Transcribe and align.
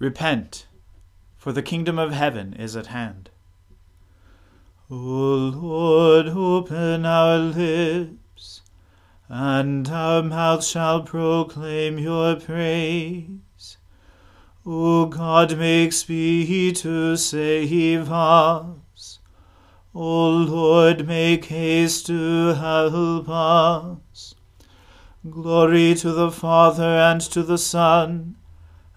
Repent, 0.00 0.68
for 1.36 1.50
the 1.50 1.62
kingdom 1.62 1.98
of 1.98 2.12
heaven 2.12 2.52
is 2.52 2.76
at 2.76 2.86
hand. 2.86 3.30
O 4.88 4.94
Lord, 4.94 6.28
open 6.28 7.04
our 7.04 7.36
lips, 7.36 8.62
and 9.28 9.88
our 9.88 10.22
mouth 10.22 10.64
shall 10.64 11.02
proclaim 11.02 11.98
your 11.98 12.36
praise. 12.36 13.76
O 14.64 15.06
God, 15.06 15.58
make 15.58 15.92
speed 15.92 16.76
to 16.76 17.16
save 17.16 18.12
us. 18.12 19.18
O 19.92 20.28
Lord, 20.30 21.08
make 21.08 21.46
haste 21.46 22.06
to 22.06 22.54
help 22.54 23.28
us. 23.28 24.36
Glory 25.28 25.96
to 25.96 26.12
the 26.12 26.30
Father 26.30 26.84
and 26.84 27.20
to 27.20 27.42
the 27.42 27.58
Son 27.58 28.36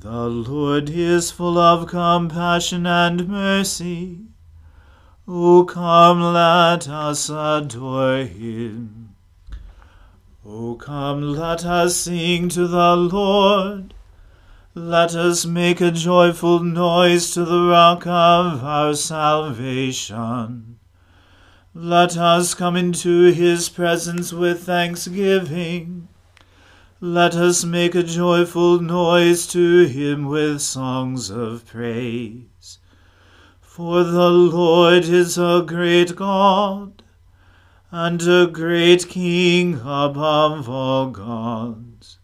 The 0.00 0.28
Lord 0.30 0.88
is 0.88 1.30
full 1.30 1.58
of 1.58 1.86
compassion 1.86 2.86
and 2.86 3.28
mercy. 3.28 4.20
O 5.28 5.64
come, 5.64 6.22
let 6.22 6.88
us 6.88 7.28
adore 7.28 8.24
him. 8.24 9.14
O 10.42 10.76
come, 10.76 11.34
let 11.34 11.66
us 11.66 11.96
sing 11.96 12.48
to 12.48 12.66
the 12.66 12.96
Lord. 12.96 13.92
Let 14.74 15.14
us 15.14 15.44
make 15.44 15.82
a 15.82 15.90
joyful 15.90 16.60
noise 16.60 17.32
to 17.32 17.44
the 17.44 17.68
rock 17.68 18.06
of 18.06 18.64
our 18.64 18.94
salvation. 18.94 20.78
Let 21.74 22.16
us 22.16 22.54
come 22.54 22.74
into 22.74 23.32
his 23.32 23.68
presence 23.68 24.32
with 24.32 24.62
thanksgiving. 24.62 26.08
Let 27.02 27.34
us 27.34 27.64
make 27.64 27.94
a 27.94 28.02
joyful 28.02 28.78
noise 28.78 29.46
to 29.46 29.84
him 29.86 30.26
with 30.26 30.60
songs 30.60 31.30
of 31.30 31.64
praise. 31.64 32.78
For 33.62 34.04
the 34.04 34.28
Lord 34.28 35.04
is 35.04 35.38
a 35.38 35.64
great 35.66 36.14
God, 36.14 37.02
and 37.90 38.20
a 38.28 38.46
great 38.46 39.08
King 39.08 39.76
above 39.76 40.68
all 40.68 41.08
gods. 41.08 42.18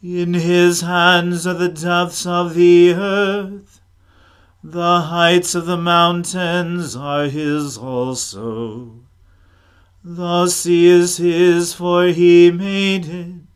In 0.00 0.34
his 0.34 0.82
hands 0.82 1.44
are 1.44 1.54
the 1.54 1.68
depths 1.68 2.24
of 2.24 2.54
the 2.54 2.94
earth, 2.94 3.80
the 4.62 5.00
heights 5.00 5.56
of 5.56 5.66
the 5.66 5.76
mountains 5.76 6.94
are 6.94 7.24
his 7.24 7.76
also. 7.76 9.00
The 10.04 10.46
sea 10.46 10.86
is 10.86 11.16
his, 11.16 11.74
for 11.74 12.06
he 12.06 12.52
made 12.52 13.06
it 13.06 13.47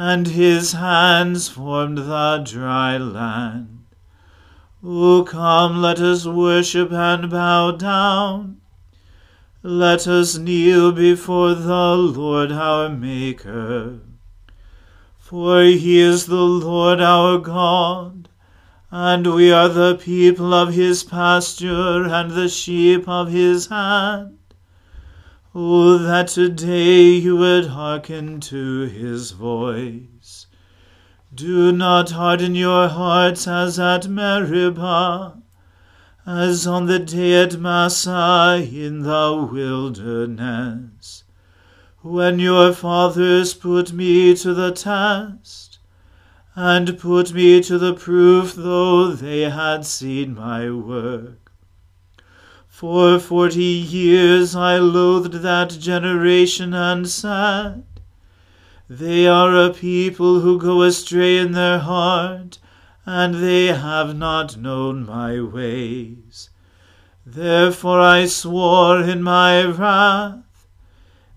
and 0.00 0.28
his 0.28 0.74
hands 0.74 1.48
formed 1.48 1.98
the 1.98 2.40
dry 2.46 2.96
land. 2.96 3.84
O 4.80 5.24
come, 5.24 5.82
let 5.82 5.98
us 5.98 6.24
worship 6.24 6.92
and 6.92 7.28
bow 7.28 7.72
down. 7.72 8.60
Let 9.60 10.06
us 10.06 10.38
kneel 10.38 10.92
before 10.92 11.56
the 11.56 11.96
Lord 11.96 12.52
our 12.52 12.88
Maker. 12.88 13.98
For 15.18 15.62
he 15.64 15.98
is 15.98 16.26
the 16.26 16.46
Lord 16.46 17.00
our 17.00 17.38
God, 17.38 18.28
and 18.92 19.34
we 19.34 19.50
are 19.50 19.68
the 19.68 19.96
people 19.96 20.54
of 20.54 20.74
his 20.74 21.02
pasture 21.02 22.04
and 22.04 22.30
the 22.30 22.48
sheep 22.48 23.08
of 23.08 23.32
his 23.32 23.66
hand. 23.66 24.37
Oh, 25.60 25.98
that 25.98 26.28
today 26.28 27.14
you 27.14 27.36
would 27.36 27.66
hearken 27.66 28.38
to 28.42 28.82
his 28.82 29.32
voice. 29.32 30.46
Do 31.34 31.72
not 31.72 32.12
harden 32.12 32.54
your 32.54 32.86
hearts 32.86 33.48
as 33.48 33.76
at 33.80 34.06
Meribah, 34.06 35.42
as 36.24 36.64
on 36.64 36.86
the 36.86 37.00
day 37.00 37.42
at 37.42 37.58
Massah 37.58 38.64
in 38.72 39.02
the 39.02 39.48
wilderness, 39.52 41.24
when 42.02 42.38
your 42.38 42.72
fathers 42.72 43.52
put 43.52 43.92
me 43.92 44.36
to 44.36 44.54
the 44.54 44.70
test, 44.70 45.80
and 46.54 46.96
put 47.00 47.32
me 47.32 47.60
to 47.64 47.78
the 47.78 47.94
proof, 47.94 48.54
though 48.54 49.08
they 49.08 49.50
had 49.50 49.84
seen 49.84 50.36
my 50.36 50.70
work. 50.70 51.47
For 52.78 53.18
forty 53.18 53.64
years 53.64 54.54
I 54.54 54.78
loathed 54.78 55.42
that 55.42 55.70
generation 55.70 56.72
and 56.74 57.08
said, 57.08 57.82
They 58.88 59.26
are 59.26 59.52
a 59.56 59.74
people 59.74 60.42
who 60.42 60.60
go 60.60 60.82
astray 60.82 61.38
in 61.38 61.50
their 61.50 61.80
heart, 61.80 62.60
and 63.04 63.34
they 63.42 63.66
have 63.74 64.16
not 64.16 64.56
known 64.56 65.04
my 65.04 65.40
ways. 65.40 66.50
Therefore 67.26 68.00
I 68.00 68.26
swore 68.26 69.00
in 69.00 69.24
my 69.24 69.64
wrath, 69.64 70.68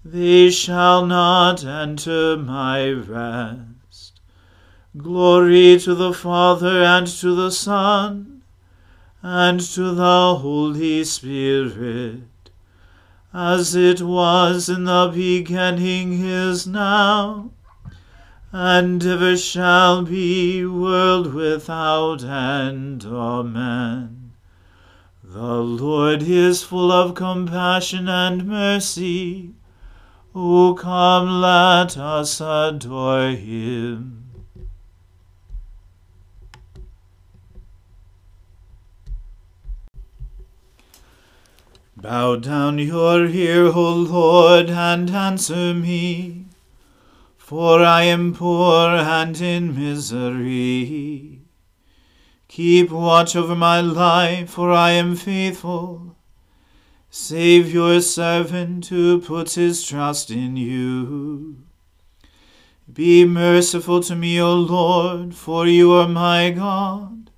They 0.06 0.51
shall 0.51 1.07
not 1.07 1.66
enter 1.66 2.38
my 2.38 2.91
rest. 2.91 4.22
Glory 4.96 5.80
to 5.80 5.96
the 5.96 6.13
Father 6.13 6.84
and 6.84 7.07
to 7.07 7.34
the 7.34 7.50
Son 7.50 8.31
and 9.24 9.59
to 9.59 9.92
the 9.92 10.36
Holy 10.36 11.04
Spirit, 11.04 12.24
as 13.34 13.76
it 13.76 14.02
was 14.02 14.68
in 14.68 14.86
the 14.86 15.12
beginning 15.14 16.14
is 16.24 16.66
now, 16.66 17.52
and 18.52 19.06
ever 19.06 19.38
shall 19.38 20.04
be, 20.04 20.66
world 20.66 21.34
without 21.34 22.24
end. 22.24 23.06
Amen. 23.06 24.34
The 25.24 25.62
Lord 25.62 26.24
is 26.24 26.64
full 26.64 26.92
of 26.92 27.16
compassion 27.16 28.10
and 28.10 28.46
mercy. 28.46 29.54
O 30.36 30.74
come, 30.74 31.42
let 31.42 31.98
us 31.98 32.42
adore 32.42 33.30
him. 33.30 34.21
Bow 42.01 42.35
down 42.35 42.79
your 42.79 43.28
ear, 43.28 43.67
O 43.67 43.94
Lord, 43.94 44.72
and 44.72 45.07
answer 45.12 45.72
me, 45.72 46.47
for 47.38 47.84
I 47.84 48.03
am 48.06 48.34
poor 48.34 48.88
and 48.88 49.39
in 49.39 49.75
misery. 49.79 51.41
Keep 52.47 52.89
watch 52.89 53.35
over 53.35 53.56
my 53.56 53.81
life, 53.81 54.50
for 54.50 54.72
I 54.72 54.91
am 54.91 55.16
faithful. 55.16 56.16
Save 57.12 57.72
your 57.72 58.01
servant 58.01 58.88
who 58.88 59.22
puts 59.22 59.53
his 59.53 59.83
trust 59.83 60.31
in 60.31 60.57
you. 60.57 61.57
Be 62.91 63.25
merciful 63.25 64.01
to 64.01 64.16
me, 64.16 64.41
O 64.41 64.56
Lord, 64.56 65.35
for 65.35 65.68
you 65.68 65.91
are 65.91 66.07
my 66.07 66.50
God. 66.50 67.31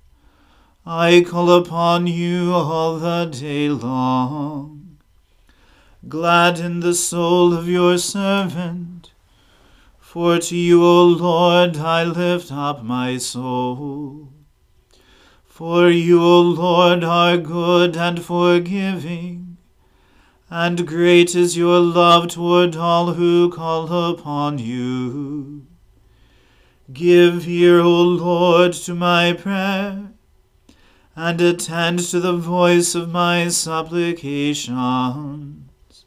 I 0.86 1.24
call 1.26 1.50
upon 1.50 2.06
you 2.08 2.52
all 2.52 2.98
the 2.98 3.24
day 3.24 3.70
long. 3.70 4.98
Gladden 6.06 6.80
the 6.80 6.92
soul 6.92 7.54
of 7.54 7.66
your 7.66 7.96
servant, 7.96 9.10
for 9.98 10.38
to 10.38 10.54
you, 10.54 10.84
O 10.84 11.06
Lord, 11.06 11.78
I 11.78 12.04
lift 12.04 12.52
up 12.52 12.84
my 12.84 13.16
soul. 13.16 14.28
For 15.46 15.88
you, 15.88 16.22
O 16.22 16.42
Lord, 16.42 17.02
are 17.02 17.38
good 17.38 17.96
and 17.96 18.22
forgiving, 18.22 19.56
and 20.50 20.86
great 20.86 21.34
is 21.34 21.56
your 21.56 21.80
love 21.80 22.28
toward 22.28 22.76
all 22.76 23.14
who 23.14 23.50
call 23.50 24.10
upon 24.10 24.58
you. 24.58 25.66
Give 26.92 27.48
ear, 27.48 27.80
O 27.80 28.02
Lord, 28.02 28.74
to 28.74 28.94
my 28.94 29.32
prayer 29.32 30.13
and 31.16 31.40
attend 31.40 32.00
to 32.00 32.20
the 32.20 32.36
voice 32.36 32.94
of 32.94 33.10
my 33.10 33.48
supplications. 33.48 36.04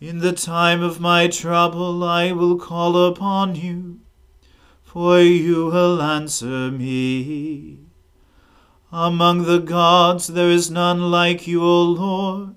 In 0.00 0.18
the 0.18 0.32
time 0.32 0.82
of 0.82 1.00
my 1.00 1.28
trouble 1.28 2.04
I 2.04 2.32
will 2.32 2.58
call 2.58 3.06
upon 3.06 3.56
you, 3.56 4.00
for 4.82 5.20
you 5.20 5.66
will 5.66 6.00
answer 6.00 6.70
me. 6.70 7.80
Among 8.90 9.44
the 9.44 9.58
gods 9.58 10.28
there 10.28 10.50
is 10.50 10.70
none 10.70 11.10
like 11.10 11.46
you, 11.46 11.62
O 11.62 11.82
Lord, 11.82 12.54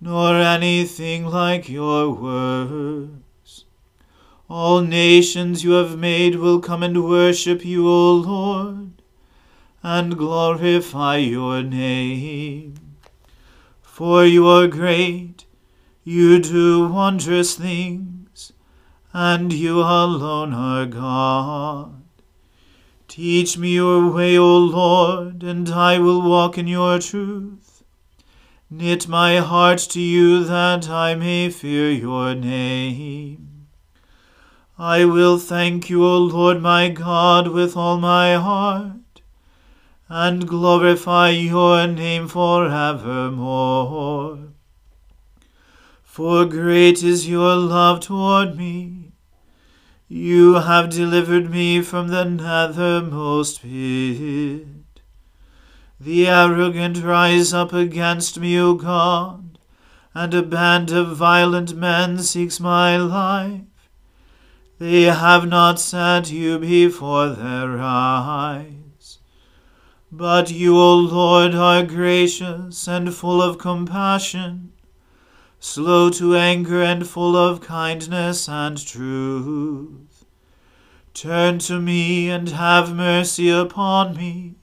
nor 0.00 0.34
anything 0.34 1.26
like 1.26 1.68
your 1.68 2.10
words. 2.10 3.64
All 4.48 4.80
nations 4.80 5.62
you 5.62 5.72
have 5.72 5.96
made 5.96 6.36
will 6.36 6.58
come 6.58 6.82
and 6.82 7.04
worship 7.04 7.64
you, 7.64 7.88
O 7.88 8.14
Lord, 8.14 8.99
and 9.82 10.16
glorify 10.16 11.16
your 11.16 11.62
name. 11.62 12.74
For 13.80 14.24
you 14.24 14.46
are 14.46 14.66
great, 14.66 15.44
you 16.04 16.40
do 16.40 16.88
wondrous 16.88 17.54
things, 17.54 18.52
and 19.12 19.52
you 19.52 19.80
alone 19.80 20.54
are 20.54 20.86
God. 20.86 22.02
Teach 23.08 23.58
me 23.58 23.74
your 23.74 24.10
way, 24.10 24.38
O 24.38 24.56
Lord, 24.56 25.42
and 25.42 25.68
I 25.68 25.98
will 25.98 26.22
walk 26.22 26.56
in 26.56 26.68
your 26.68 26.98
truth. 26.98 27.82
Knit 28.70 29.08
my 29.08 29.38
heart 29.38 29.80
to 29.90 30.00
you 30.00 30.44
that 30.44 30.88
I 30.88 31.16
may 31.16 31.50
fear 31.50 31.90
your 31.90 32.36
name. 32.36 33.66
I 34.78 35.04
will 35.04 35.38
thank 35.38 35.90
you, 35.90 36.04
O 36.04 36.18
Lord 36.18 36.62
my 36.62 36.88
God, 36.88 37.48
with 37.48 37.76
all 37.76 37.98
my 37.98 38.34
heart, 38.36 38.92
and 40.12 40.46
glorify 40.48 41.30
your 41.30 41.86
name 41.86 42.26
forevermore. 42.26 42.90
For 46.02 46.44
great 46.44 47.04
is 47.04 47.28
your 47.28 47.54
love 47.54 48.00
toward 48.00 48.56
me. 48.56 49.12
You 50.08 50.54
have 50.54 50.90
delivered 50.90 51.48
me 51.48 51.80
from 51.82 52.08
the 52.08 52.24
nethermost 52.24 53.62
pit. 53.62 54.66
The 56.00 56.26
arrogant 56.26 57.04
rise 57.04 57.54
up 57.54 57.72
against 57.72 58.40
me, 58.40 58.58
O 58.58 58.74
God, 58.74 59.60
and 60.12 60.34
a 60.34 60.42
band 60.42 60.90
of 60.90 61.16
violent 61.16 61.76
men 61.76 62.18
seeks 62.18 62.58
my 62.58 62.96
life. 62.96 63.60
They 64.80 65.02
have 65.02 65.46
not 65.46 65.78
set 65.78 66.32
you 66.32 66.58
before 66.58 67.28
their 67.28 67.78
eyes. 67.78 68.79
But 70.12 70.50
you, 70.50 70.76
O 70.76 70.96
Lord, 70.96 71.54
are 71.54 71.84
gracious 71.84 72.88
and 72.88 73.14
full 73.14 73.40
of 73.40 73.58
compassion 73.58 74.72
slow 75.60 76.08
to 76.08 76.34
anger 76.34 76.82
and 76.82 77.06
full 77.06 77.36
of 77.36 77.60
kindness 77.60 78.48
and 78.48 78.84
truth. 78.84 80.24
Turn 81.12 81.58
to 81.58 81.78
me 81.78 82.30
and 82.30 82.48
have 82.48 82.94
mercy 82.94 83.50
upon 83.50 84.16
me. 84.16 84.54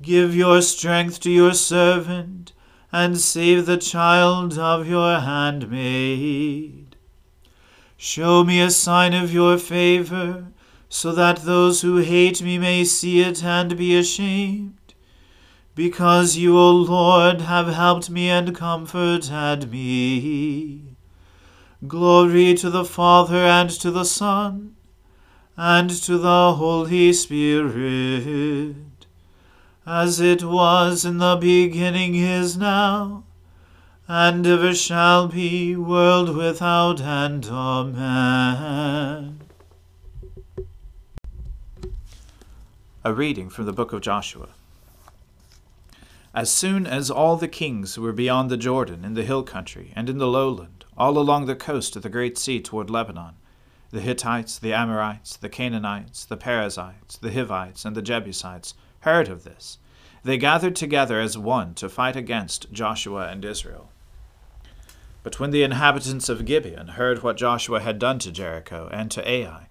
Give 0.00 0.34
your 0.34 0.62
strength 0.62 1.20
to 1.20 1.30
your 1.30 1.54
servant, 1.54 2.52
and 2.92 3.18
save 3.18 3.66
the 3.66 3.78
child 3.78 4.58
of 4.58 4.86
your 4.86 5.18
handmaid. 5.20 6.94
Show 7.96 8.44
me 8.44 8.60
a 8.60 8.70
sign 8.70 9.12
of 9.12 9.32
your 9.32 9.58
favor, 9.58 10.52
so 10.96 11.12
that 11.12 11.44
those 11.44 11.82
who 11.82 11.98
hate 11.98 12.40
me 12.40 12.56
may 12.56 12.82
see 12.82 13.20
it 13.20 13.44
and 13.44 13.76
be 13.76 13.94
ashamed 13.98 14.94
because 15.74 16.38
you, 16.38 16.56
O 16.56 16.70
Lord, 16.70 17.42
have 17.42 17.68
helped 17.68 18.08
me 18.08 18.30
and 18.30 18.56
comforted 18.56 19.70
me. 19.70 20.96
Glory 21.86 22.54
to 22.54 22.70
the 22.70 22.86
Father 22.86 23.44
and 23.44 23.68
to 23.68 23.90
the 23.90 24.06
Son 24.06 24.74
and 25.54 25.90
to 25.90 26.16
the 26.16 26.54
Holy 26.54 27.12
Spirit, 27.12 28.76
as 29.86 30.18
it 30.18 30.42
was 30.44 31.04
in 31.04 31.18
the 31.18 31.36
beginning 31.36 32.14
is 32.14 32.56
now, 32.56 33.24
and 34.08 34.46
ever 34.46 34.74
shall 34.74 35.28
be, 35.28 35.76
world 35.76 36.34
without 36.34 37.02
end. 37.02 37.48
Amen. 37.50 39.45
A 43.06 43.12
reading 43.12 43.50
from 43.50 43.66
the 43.66 43.72
book 43.72 43.92
of 43.92 44.00
Joshua. 44.00 44.48
As 46.34 46.50
soon 46.50 46.88
as 46.88 47.08
all 47.08 47.36
the 47.36 47.46
kings 47.46 47.96
were 47.96 48.12
beyond 48.12 48.50
the 48.50 48.56
Jordan, 48.56 49.04
in 49.04 49.14
the 49.14 49.22
hill 49.22 49.44
country, 49.44 49.92
and 49.94 50.10
in 50.10 50.18
the 50.18 50.26
lowland, 50.26 50.84
all 50.98 51.16
along 51.16 51.46
the 51.46 51.54
coast 51.54 51.94
of 51.94 52.02
the 52.02 52.08
great 52.08 52.36
sea 52.36 52.60
toward 52.60 52.90
Lebanon, 52.90 53.34
the 53.92 54.00
Hittites, 54.00 54.58
the 54.58 54.72
Amorites, 54.72 55.36
the 55.36 55.48
Canaanites, 55.48 56.24
the 56.24 56.36
Perizzites, 56.36 57.16
the 57.18 57.32
Hivites, 57.32 57.84
and 57.84 57.94
the 57.94 58.02
Jebusites, 58.02 58.74
heard 59.02 59.28
of 59.28 59.44
this, 59.44 59.78
they 60.24 60.36
gathered 60.36 60.74
together 60.74 61.20
as 61.20 61.38
one 61.38 61.74
to 61.74 61.88
fight 61.88 62.16
against 62.16 62.72
Joshua 62.72 63.28
and 63.28 63.44
Israel. 63.44 63.92
But 65.22 65.38
when 65.38 65.52
the 65.52 65.62
inhabitants 65.62 66.28
of 66.28 66.44
Gibeon 66.44 66.88
heard 66.88 67.22
what 67.22 67.36
Joshua 67.36 67.78
had 67.78 68.00
done 68.00 68.18
to 68.18 68.32
Jericho 68.32 68.88
and 68.92 69.12
to 69.12 69.30
Ai, 69.30 69.68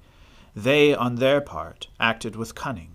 they, 0.56 0.96
on 0.96 1.16
their 1.16 1.42
part, 1.42 1.90
acted 2.00 2.38
with 2.38 2.56
cunning 2.56 2.95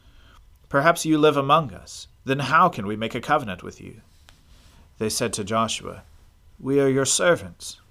Perhaps 0.71 1.05
you 1.05 1.17
live 1.17 1.35
among 1.35 1.73
us. 1.73 2.07
Then 2.23 2.39
how 2.39 2.69
can 2.69 2.87
we 2.87 2.95
make 2.95 3.13
a 3.13 3.19
covenant 3.19 3.61
with 3.61 3.81
you? 3.81 3.99
They 4.99 5.09
said 5.09 5.33
to 5.33 5.43
Joshua, 5.43 6.03
We 6.61 6.79
are 6.79 6.87
your 6.87 7.03
servants. 7.03 7.81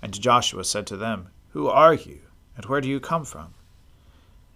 And 0.00 0.20
Joshua 0.20 0.62
said 0.62 0.86
to 0.86 0.96
them, 0.96 1.30
Who 1.54 1.66
are 1.66 1.92
you, 1.92 2.20
and 2.56 2.66
where 2.66 2.80
do 2.80 2.88
you 2.88 3.00
come 3.00 3.24
from? 3.24 3.54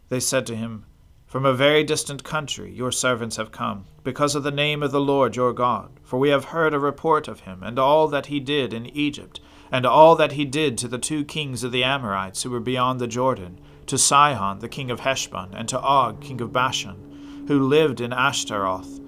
They 0.08 0.20
said 0.20 0.46
to 0.46 0.54
him, 0.54 0.84
From 1.26 1.44
a 1.44 1.52
very 1.52 1.82
distant 1.82 2.22
country 2.22 2.72
your 2.72 2.92
servants 2.92 3.38
have 3.38 3.50
come, 3.50 3.86
because 4.04 4.36
of 4.36 4.44
the 4.44 4.52
name 4.52 4.80
of 4.80 4.92
the 4.92 5.00
Lord 5.00 5.34
your 5.34 5.52
God. 5.52 5.90
For 6.04 6.16
we 6.16 6.28
have 6.28 6.54
heard 6.54 6.74
a 6.74 6.78
report 6.78 7.26
of 7.26 7.40
him, 7.40 7.64
and 7.64 7.76
all 7.76 8.06
that 8.06 8.26
he 8.26 8.38
did 8.38 8.72
in 8.72 8.86
Egypt, 8.86 9.40
and 9.72 9.84
all 9.84 10.14
that 10.14 10.32
he 10.32 10.44
did 10.44 10.78
to 10.78 10.86
the 10.86 10.96
two 10.96 11.24
kings 11.24 11.64
of 11.64 11.72
the 11.72 11.82
Amorites 11.82 12.44
who 12.44 12.50
were 12.50 12.60
beyond 12.60 13.00
the 13.00 13.08
Jordan, 13.08 13.58
to 13.86 13.98
Sihon 13.98 14.60
the 14.60 14.68
king 14.68 14.92
of 14.92 15.00
Heshbon, 15.00 15.54
and 15.54 15.68
to 15.68 15.80
Og 15.80 16.20
king 16.20 16.40
of 16.40 16.52
Bashan 16.52 17.07
who 17.48 17.58
lived 17.58 17.98
in 17.98 18.12
Ashtaroth. 18.12 19.00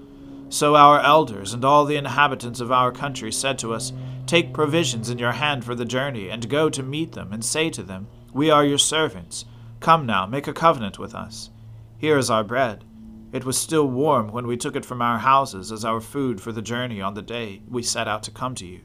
So 0.48 0.74
our 0.74 0.98
elders 0.98 1.52
and 1.52 1.62
all 1.62 1.84
the 1.84 1.96
inhabitants 1.96 2.58
of 2.58 2.72
our 2.72 2.90
country 2.90 3.30
said 3.30 3.58
to 3.58 3.74
us, 3.74 3.92
Take 4.26 4.54
provisions 4.54 5.10
in 5.10 5.18
your 5.18 5.32
hand 5.32 5.62
for 5.62 5.74
the 5.74 5.84
journey, 5.84 6.30
and 6.30 6.48
go 6.48 6.70
to 6.70 6.82
meet 6.82 7.12
them, 7.12 7.34
and 7.34 7.44
say 7.44 7.68
to 7.68 7.82
them, 7.82 8.08
We 8.32 8.50
are 8.50 8.64
your 8.64 8.78
servants. 8.78 9.44
Come 9.78 10.06
now, 10.06 10.24
make 10.24 10.48
a 10.48 10.54
covenant 10.54 10.98
with 10.98 11.14
us. 11.14 11.50
Here 11.98 12.16
is 12.16 12.30
our 12.30 12.42
bread. 12.42 12.82
It 13.30 13.44
was 13.44 13.58
still 13.58 13.86
warm 13.86 14.32
when 14.32 14.46
we 14.46 14.56
took 14.56 14.74
it 14.74 14.86
from 14.86 15.02
our 15.02 15.18
houses 15.18 15.70
as 15.70 15.84
our 15.84 16.00
food 16.00 16.40
for 16.40 16.50
the 16.50 16.62
journey 16.62 17.00
on 17.02 17.12
the 17.12 17.22
day 17.22 17.60
we 17.68 17.82
set 17.82 18.08
out 18.08 18.22
to 18.22 18.30
come 18.30 18.54
to 18.54 18.66
you. 18.66 18.80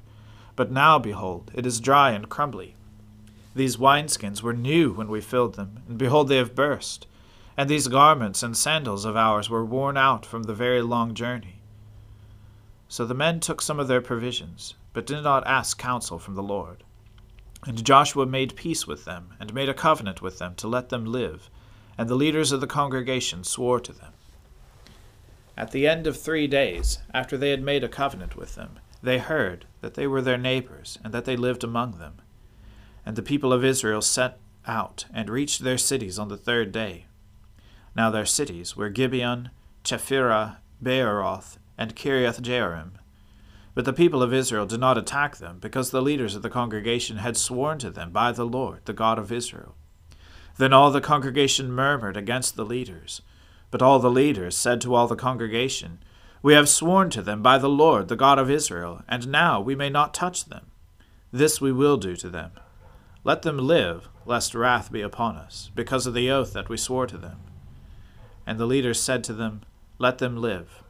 But 0.57 0.69
now, 0.69 0.99
behold, 0.99 1.49
it 1.55 1.65
is 1.65 1.79
dry 1.79 2.11
and 2.11 2.27
crumbly. 2.27 2.75
These 3.55 3.77
wineskins 3.77 4.41
were 4.41 4.53
new 4.53 4.91
when 4.91 5.07
we 5.07 5.21
filled 5.21 5.55
them, 5.55 5.79
and 5.87 5.97
behold, 5.97 6.27
they 6.27 6.37
have 6.37 6.55
burst 6.55 7.07
and 7.57 7.69
these 7.69 7.87
garments 7.87 8.43
and 8.43 8.55
sandals 8.55 9.05
of 9.05 9.15
ours 9.15 9.49
were 9.49 9.63
worn 9.63 9.97
out 9.97 10.25
from 10.25 10.43
the 10.43 10.53
very 10.53 10.81
long 10.81 11.13
journey. 11.13 11.61
So 12.87 13.05
the 13.05 13.13
men 13.13 13.39
took 13.39 13.61
some 13.61 13.79
of 13.79 13.87
their 13.87 14.01
provisions, 14.01 14.75
but 14.93 15.05
did 15.05 15.23
not 15.23 15.47
ask 15.47 15.77
counsel 15.77 16.19
from 16.19 16.35
the 16.35 16.43
Lord. 16.43 16.83
And 17.65 17.83
Joshua 17.83 18.25
made 18.25 18.55
peace 18.55 18.85
with 18.85 19.05
them, 19.05 19.33
and 19.39 19.53
made 19.53 19.69
a 19.69 19.73
covenant 19.73 20.21
with 20.21 20.37
them 20.37 20.53
to 20.55 20.67
let 20.67 20.89
them 20.89 21.05
live, 21.05 21.49
and 21.97 22.07
the 22.07 22.15
leaders 22.15 22.51
of 22.51 22.61
the 22.61 22.67
congregation 22.67 23.43
swore 23.43 23.79
to 23.79 23.91
them. 23.91 24.13
At 25.57 25.71
the 25.71 25.87
end 25.87 26.05
of 26.05 26.19
three 26.19 26.47
days, 26.47 26.99
after 27.13 27.37
they 27.37 27.49
had 27.49 27.63
made 27.63 27.83
a 27.83 27.89
covenant 27.89 28.35
with 28.35 28.55
them, 28.55 28.79
they 29.01 29.19
heard 29.19 29.65
that 29.81 29.93
they 29.93 30.05
were 30.05 30.21
their 30.21 30.37
neighbors, 30.37 30.99
and 31.03 31.13
that 31.13 31.25
they 31.25 31.37
lived 31.37 31.63
among 31.63 31.97
them. 31.97 32.21
And 33.05 33.15
the 33.15 33.21
people 33.21 33.53
of 33.53 33.63
Israel 33.63 34.01
set 34.01 34.39
out 34.67 35.05
and 35.13 35.29
reached 35.29 35.63
their 35.63 35.77
cities 35.77 36.19
on 36.19 36.27
the 36.27 36.37
third 36.37 36.71
day. 36.71 37.05
Now 37.95 38.09
their 38.09 38.25
cities 38.25 38.75
were 38.75 38.89
Gibeon, 38.89 39.51
Chephirah, 39.83 40.57
Beeroth, 40.83 41.57
and 41.77 41.95
Kiriath 41.95 42.41
Jearim. 42.41 42.91
But 43.73 43.85
the 43.85 43.93
people 43.93 44.23
of 44.23 44.33
Israel 44.33 44.65
did 44.65 44.79
not 44.79 44.97
attack 44.97 45.37
them, 45.37 45.59
because 45.59 45.91
the 45.91 46.01
leaders 46.01 46.35
of 46.35 46.41
the 46.41 46.49
congregation 46.49 47.17
had 47.17 47.37
sworn 47.37 47.77
to 47.79 47.89
them 47.89 48.11
by 48.11 48.31
the 48.31 48.45
Lord, 48.45 48.85
the 48.85 48.93
God 48.93 49.19
of 49.19 49.31
Israel. 49.31 49.75
Then 50.57 50.71
all 50.71 50.91
the 50.91 51.01
congregation 51.01 51.71
murmured 51.71 52.15
against 52.15 52.55
the 52.55 52.65
leaders. 52.65 53.21
But 53.71 53.81
all 53.81 53.99
the 53.99 54.09
leaders 54.09 54.55
said 54.55 54.79
to 54.81 54.95
all 54.95 55.07
the 55.07 55.17
congregation, 55.17 55.99
We 56.41 56.53
have 56.53 56.69
sworn 56.69 57.09
to 57.11 57.21
them 57.21 57.41
by 57.41 57.57
the 57.57 57.69
Lord, 57.69 58.07
the 58.07 58.15
God 58.15 58.39
of 58.39 58.49
Israel, 58.49 59.03
and 59.07 59.27
now 59.27 59.59
we 59.59 59.75
may 59.75 59.89
not 59.89 60.13
touch 60.13 60.45
them. 60.45 60.67
This 61.31 61.59
we 61.59 61.73
will 61.73 61.97
do 61.97 62.15
to 62.15 62.29
them. 62.29 62.51
Let 63.25 63.41
them 63.41 63.57
live, 63.57 64.07
lest 64.25 64.55
wrath 64.55 64.91
be 64.91 65.01
upon 65.01 65.35
us, 65.35 65.71
because 65.75 66.07
of 66.07 66.13
the 66.13 66.31
oath 66.31 66.53
that 66.53 66.69
we 66.69 66.77
swore 66.77 67.07
to 67.07 67.17
them. 67.17 67.39
And 68.45 68.59
the 68.59 68.65
leaders 68.65 68.99
said 68.99 69.23
to 69.25 69.33
them, 69.33 69.61
Let 69.97 70.19
them 70.19 70.37
live. 70.37 70.83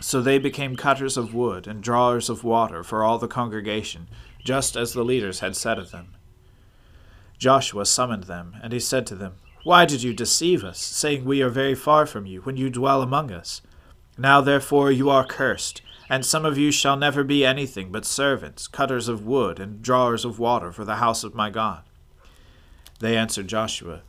So 0.00 0.20
they 0.20 0.38
became 0.38 0.76
cutters 0.76 1.16
of 1.16 1.34
wood 1.34 1.66
and 1.66 1.82
drawers 1.82 2.28
of 2.28 2.44
water 2.44 2.82
for 2.82 3.04
all 3.04 3.18
the 3.18 3.28
congregation, 3.28 4.08
just 4.44 4.76
as 4.76 4.92
the 4.92 5.04
leaders 5.04 5.40
had 5.40 5.56
said 5.56 5.78
of 5.78 5.90
them. 5.90 6.14
Joshua 7.38 7.84
summoned 7.84 8.24
them, 8.24 8.56
and 8.62 8.72
he 8.72 8.80
said 8.80 9.06
to 9.06 9.14
them, 9.14 9.34
Why 9.62 9.84
did 9.84 10.02
you 10.02 10.12
deceive 10.12 10.64
us, 10.64 10.78
saying 10.78 11.24
we 11.24 11.42
are 11.42 11.48
very 11.48 11.74
far 11.74 12.06
from 12.06 12.26
you, 12.26 12.40
when 12.42 12.56
you 12.56 12.70
dwell 12.70 13.02
among 13.02 13.30
us? 13.30 13.60
Now 14.16 14.40
therefore 14.40 14.90
you 14.90 15.10
are 15.10 15.26
cursed, 15.26 15.82
and 16.08 16.24
some 16.24 16.44
of 16.44 16.58
you 16.58 16.70
shall 16.70 16.96
never 16.96 17.24
be 17.24 17.44
anything 17.44 17.90
but 17.90 18.04
servants, 18.04 18.66
cutters 18.66 19.08
of 19.08 19.26
wood, 19.26 19.58
and 19.58 19.82
drawers 19.82 20.24
of 20.24 20.38
water 20.38 20.70
for 20.72 20.84
the 20.84 20.96
house 20.96 21.24
of 21.24 21.34
my 21.34 21.50
God. 21.50 21.82
They 23.00 23.16
answered 23.16 23.48
Joshua, 23.48 24.02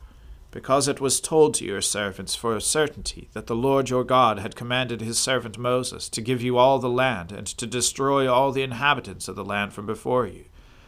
Because 0.50 0.88
it 0.88 1.00
was 1.00 1.20
told 1.20 1.54
to 1.54 1.64
your 1.64 1.80
servants 1.80 2.34
for 2.34 2.56
a 2.56 2.60
certainty 2.60 3.28
that 3.32 3.46
the 3.46 3.56
Lord 3.56 3.90
your 3.90 4.04
God 4.04 4.38
had 4.38 4.56
commanded 4.56 5.00
his 5.00 5.18
servant 5.18 5.58
Moses 5.58 6.08
to 6.08 6.20
give 6.20 6.42
you 6.42 6.56
all 6.56 6.78
the 6.78 6.88
land, 6.88 7.32
and 7.32 7.46
to 7.46 7.66
destroy 7.66 8.30
all 8.32 8.52
the 8.52 8.62
inhabitants 8.62 9.28
of 9.28 9.36
the 9.36 9.44
land 9.44 9.72
from 9.72 9.86
before 9.86 10.26
you. 10.26 10.44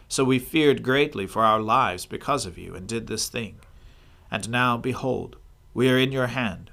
So 0.08 0.24
we 0.24 0.38
feared 0.38 0.82
greatly 0.82 1.26
for 1.26 1.44
our 1.44 1.60
lives 1.60 2.06
because 2.06 2.46
of 2.46 2.56
you, 2.56 2.74
and 2.74 2.86
did 2.86 3.06
this 3.06 3.28
thing. 3.28 3.56
And 4.30 4.48
now, 4.48 4.76
behold, 4.76 5.36
we 5.74 5.90
are 5.90 5.98
in 5.98 6.12
your 6.12 6.28
hand 6.28 6.70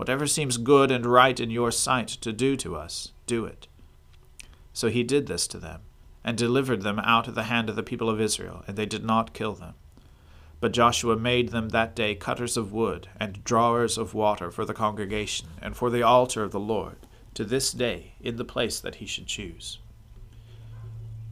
Whatever 0.00 0.26
seems 0.26 0.56
good 0.56 0.90
and 0.90 1.04
right 1.04 1.38
in 1.38 1.50
your 1.50 1.70
sight 1.70 2.08
to 2.08 2.32
do 2.32 2.56
to 2.56 2.74
us, 2.74 3.12
do 3.26 3.44
it. 3.44 3.68
So 4.72 4.88
he 4.88 5.02
did 5.02 5.26
this 5.26 5.46
to 5.48 5.58
them, 5.58 5.82
and 6.24 6.38
delivered 6.38 6.80
them 6.80 6.98
out 7.00 7.28
of 7.28 7.34
the 7.34 7.42
hand 7.42 7.68
of 7.68 7.76
the 7.76 7.82
people 7.82 8.08
of 8.08 8.18
Israel, 8.18 8.64
and 8.66 8.78
they 8.78 8.86
did 8.86 9.04
not 9.04 9.34
kill 9.34 9.52
them. 9.52 9.74
But 10.60 10.72
Joshua 10.72 11.16
made 11.16 11.48
them 11.48 11.70
that 11.70 11.96
day 11.96 12.14
cutters 12.14 12.56
of 12.56 12.72
wood 12.72 13.08
and 13.18 13.42
drawers 13.44 13.96
of 13.96 14.12
water 14.12 14.50
for 14.50 14.66
the 14.66 14.74
congregation 14.74 15.48
and 15.60 15.74
for 15.74 15.88
the 15.88 16.02
altar 16.02 16.44
of 16.44 16.52
the 16.52 16.60
Lord, 16.60 16.96
to 17.34 17.44
this 17.44 17.72
day 17.72 18.12
in 18.20 18.36
the 18.36 18.44
place 18.44 18.78
that 18.78 18.96
he 18.96 19.06
should 19.06 19.26
choose. 19.26 19.78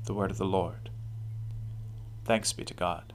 The 0.05 0.15
word 0.15 0.31
of 0.31 0.39
the 0.39 0.47
Lord. 0.47 0.89
Thanks 2.25 2.55
be 2.55 2.65
to 2.65 2.75
God. 2.75 3.13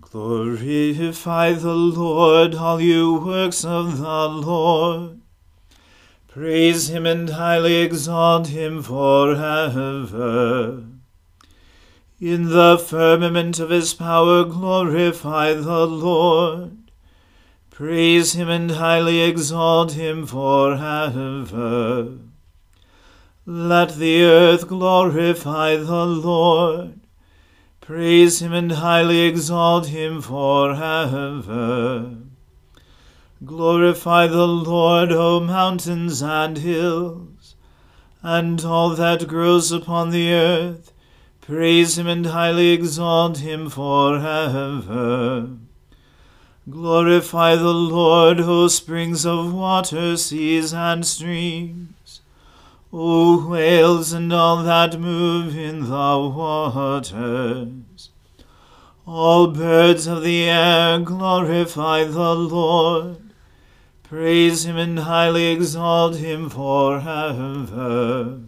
Glorify 0.00 1.52
the 1.52 1.74
Lord, 1.74 2.54
all 2.54 2.80
you 2.80 3.14
works 3.14 3.64
of 3.64 3.98
the 3.98 4.28
Lord. 4.28 5.20
Praise 6.28 6.90
him 6.90 7.06
and 7.06 7.30
highly 7.30 7.76
exalt 7.76 8.48
him 8.48 8.82
forever. 8.82 9.64
In 12.24 12.48
the 12.48 12.78
firmament 12.78 13.60
of 13.60 13.68
his 13.68 13.92
power 13.92 14.44
glorify 14.44 15.52
the 15.52 15.86
Lord. 15.86 16.90
Praise 17.68 18.32
him 18.32 18.48
and 18.48 18.70
highly 18.70 19.20
exalt 19.20 19.92
him 19.92 20.24
forever. 20.26 22.16
Let 23.44 23.96
the 23.96 24.22
earth 24.24 24.66
glorify 24.68 25.76
the 25.76 26.06
Lord 26.06 27.00
Praise 27.82 28.40
him 28.40 28.54
and 28.54 28.72
highly 28.72 29.20
exalt 29.20 29.88
him 29.88 30.22
forever. 30.22 32.16
Glorify 33.44 34.26
the 34.28 34.48
Lord, 34.48 35.12
O 35.12 35.40
mountains 35.40 36.22
and 36.22 36.56
hills, 36.56 37.54
and 38.22 38.64
all 38.64 38.94
that 38.94 39.28
grows 39.28 39.70
upon 39.70 40.08
the 40.08 40.32
earth. 40.32 40.93
Praise 41.46 41.98
him 41.98 42.06
and 42.06 42.24
highly 42.24 42.70
exalt 42.70 43.36
him 43.36 43.68
forever. 43.68 45.50
Glorify 46.70 47.54
the 47.56 47.74
Lord, 47.74 48.40
O 48.40 48.66
springs 48.68 49.26
of 49.26 49.52
water, 49.52 50.16
seas, 50.16 50.72
and 50.72 51.04
streams. 51.04 52.22
O 52.90 53.46
whales 53.46 54.14
and 54.14 54.32
all 54.32 54.62
that 54.62 54.98
move 54.98 55.54
in 55.54 55.80
the 55.80 56.32
waters. 56.34 58.08
All 59.06 59.48
birds 59.48 60.06
of 60.06 60.22
the 60.22 60.44
air 60.44 60.98
glorify 60.98 62.04
the 62.04 62.34
Lord. 62.34 63.18
Praise 64.02 64.64
him 64.64 64.78
and 64.78 65.00
highly 65.00 65.48
exalt 65.48 66.16
him 66.16 66.48
forever. 66.48 68.40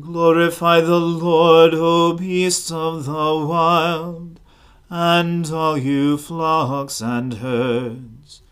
Glorify 0.00 0.80
the 0.80 0.98
Lord, 0.98 1.72
O 1.72 2.14
beasts 2.14 2.72
of 2.72 3.04
the 3.04 3.12
wild, 3.12 4.40
and 4.90 5.48
all 5.52 5.78
you 5.78 6.18
flocks 6.18 7.00
and 7.00 7.34
herds. 7.34 8.42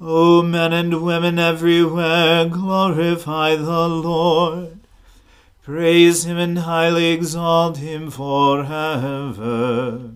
O 0.00 0.42
men 0.42 0.72
and 0.72 1.00
women 1.00 1.38
everywhere, 1.38 2.48
glorify 2.48 3.54
the 3.54 3.88
Lord. 3.88 4.80
Praise 5.62 6.24
him 6.24 6.38
and 6.38 6.58
highly 6.58 7.12
exalt 7.12 7.76
him 7.76 8.10
forever. 8.10 10.10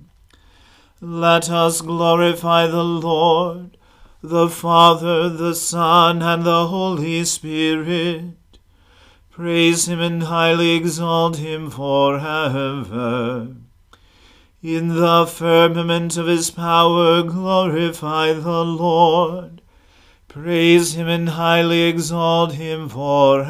Let 1.00 1.48
us 1.48 1.80
glorify 1.80 2.66
the 2.66 2.82
Lord, 2.82 3.76
the 4.20 4.48
Father, 4.48 5.28
the 5.28 5.54
Son, 5.54 6.20
and 6.20 6.42
the 6.42 6.66
Holy 6.66 7.24
Spirit. 7.24 8.37
Praise 9.38 9.86
him 9.86 10.00
and 10.00 10.24
highly 10.24 10.72
exalt 10.72 11.36
him 11.36 11.70
forever. 11.70 13.54
In 14.64 14.88
the 14.88 15.26
firmament 15.32 16.16
of 16.16 16.26
his 16.26 16.50
power 16.50 17.22
glorify 17.22 18.32
the 18.32 18.64
Lord. 18.64 19.62
Praise 20.26 20.94
him 20.94 21.06
and 21.06 21.28
highly 21.28 21.82
exalt 21.82 22.54
him 22.54 22.88
forever. 22.88 23.44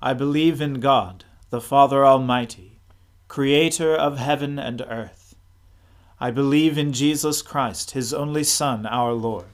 I 0.00 0.14
believe 0.14 0.60
in 0.60 0.74
God, 0.74 1.24
the 1.50 1.60
Father 1.60 2.06
Almighty, 2.06 2.78
creator 3.26 3.96
of 3.96 4.18
heaven 4.18 4.60
and 4.60 4.80
earth. 4.82 5.34
I 6.20 6.30
believe 6.30 6.78
in 6.78 6.92
Jesus 6.92 7.42
Christ, 7.42 7.90
his 7.90 8.14
only 8.14 8.44
Son, 8.44 8.86
our 8.86 9.12
Lord. 9.12 9.53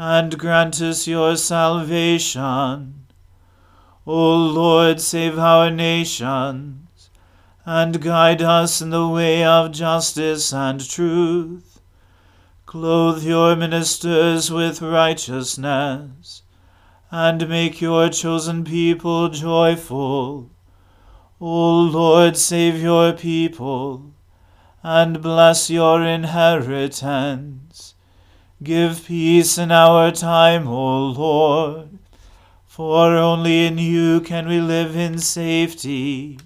And 0.00 0.38
grant 0.38 0.80
us 0.80 1.08
your 1.08 1.36
salvation. 1.36 2.94
O 4.06 4.36
Lord, 4.36 5.00
save 5.00 5.36
our 5.40 5.72
nations, 5.72 7.10
and 7.66 8.00
guide 8.00 8.40
us 8.40 8.80
in 8.80 8.90
the 8.90 9.08
way 9.08 9.44
of 9.44 9.72
justice 9.72 10.52
and 10.52 10.88
truth. 10.88 11.80
Clothe 12.64 13.24
your 13.24 13.56
ministers 13.56 14.52
with 14.52 14.80
righteousness, 14.80 16.42
and 17.10 17.48
make 17.48 17.80
your 17.80 18.08
chosen 18.08 18.62
people 18.62 19.28
joyful. 19.28 20.48
O 21.40 21.80
Lord, 21.80 22.36
save 22.36 22.80
your 22.80 23.12
people, 23.14 24.12
and 24.84 25.20
bless 25.20 25.68
your 25.68 26.04
inheritance. 26.04 27.94
Give 28.62 29.04
peace 29.04 29.58
in 29.58 29.70
our 29.70 30.10
time, 30.10 30.66
O 30.68 31.06
Lord, 31.06 31.98
for 32.66 33.16
only 33.16 33.66
in 33.66 33.78
you 33.78 34.20
can 34.20 34.48
we 34.48 34.60
live 34.60 34.96
in 34.96 35.18
safety. 35.18 36.38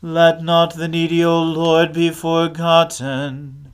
Let 0.00 0.42
not 0.42 0.74
the 0.74 0.88
needy, 0.88 1.24
O 1.24 1.42
Lord, 1.42 1.92
be 1.92 2.10
forgotten, 2.10 3.72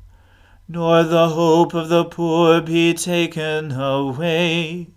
nor 0.68 1.02
the 1.02 1.30
hope 1.30 1.74
of 1.74 1.88
the 1.88 2.04
poor 2.04 2.60
be 2.60 2.94
taken 2.94 3.72
away. 3.72 4.88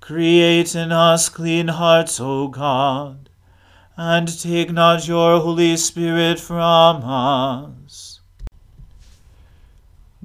Create 0.00 0.74
in 0.74 0.90
us 0.90 1.28
clean 1.28 1.68
hearts, 1.68 2.20
O 2.20 2.48
God 2.48 3.22
and 3.96 4.40
take 4.40 4.72
not 4.72 5.06
your 5.06 5.40
Holy 5.40 5.76
Spirit 5.76 6.40
from 6.40 7.02
us. 7.04 8.11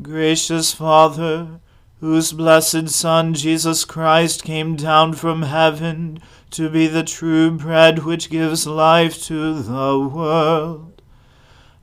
Gracious 0.07 0.73
Father, 0.73 1.59
whose 1.99 2.31
blessed 2.31 2.87
Son 2.87 3.33
Jesus 3.33 3.83
Christ 3.83 4.41
came 4.41 4.77
down 4.77 5.11
from 5.11 5.41
heaven 5.41 6.19
to 6.51 6.69
be 6.69 6.87
the 6.87 7.03
true 7.03 7.51
bread 7.51 8.05
which 8.05 8.29
gives 8.29 8.65
life 8.65 9.21
to 9.23 9.61
the 9.61 9.99
world, 9.99 11.01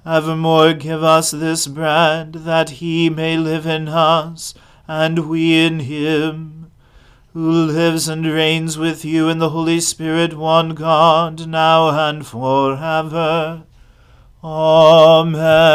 evermore 0.07 0.73
give 0.73 1.05
us 1.05 1.33
this 1.33 1.67
bread, 1.67 2.33
that 2.33 2.71
he 2.81 3.11
may 3.11 3.37
live 3.37 3.67
in 3.67 3.89
us, 3.89 4.55
and 4.89 5.29
we 5.29 5.63
in 5.63 5.81
him 5.81 6.71
who 7.35 7.51
lives 7.51 8.09
and 8.09 8.25
reigns 8.25 8.79
with 8.79 9.05
you 9.05 9.29
in 9.29 9.39
the 9.39 9.51
Holy 9.51 9.81
Spirit, 9.81 10.33
one 10.33 10.71
God, 10.71 11.47
now 11.47 11.91
and 12.09 12.27
forever. 12.27 13.65
Amen. 14.43 15.75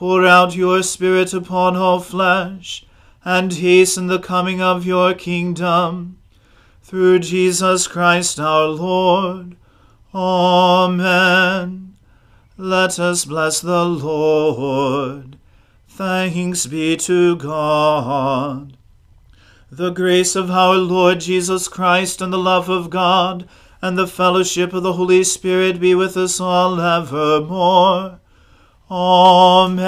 Pour 0.00 0.24
out 0.24 0.56
your 0.56 0.82
Spirit 0.82 1.34
upon 1.34 1.76
all 1.76 2.00
flesh, 2.00 2.86
and 3.22 3.52
hasten 3.52 4.06
the 4.06 4.18
coming 4.18 4.62
of 4.62 4.86
your 4.86 5.12
kingdom. 5.12 6.16
Through 6.82 7.18
Jesus 7.18 7.86
Christ 7.86 8.40
our 8.40 8.68
Lord. 8.68 9.56
Amen. 10.14 11.96
Let 12.56 12.98
us 12.98 13.26
bless 13.26 13.60
the 13.60 13.84
Lord. 13.84 15.36
Thanks 15.86 16.64
be 16.64 16.96
to 16.96 17.36
God. 17.36 18.78
The 19.70 19.90
grace 19.90 20.34
of 20.34 20.50
our 20.50 20.76
Lord 20.76 21.20
Jesus 21.20 21.68
Christ 21.68 22.22
and 22.22 22.32
the 22.32 22.38
love 22.38 22.70
of 22.70 22.88
God 22.88 23.46
and 23.82 23.98
the 23.98 24.06
fellowship 24.06 24.72
of 24.72 24.82
the 24.82 24.94
Holy 24.94 25.24
Spirit 25.24 25.78
be 25.78 25.94
with 25.94 26.16
us 26.16 26.40
all 26.40 26.80
evermore. 26.80 28.19
Amen. 28.90 29.80